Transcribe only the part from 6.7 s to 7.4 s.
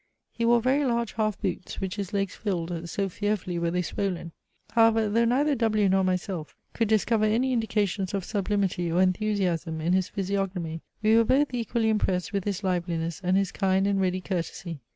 could discover